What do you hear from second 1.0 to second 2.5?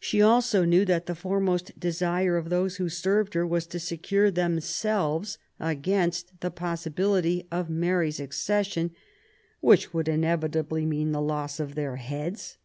J the foremost desire of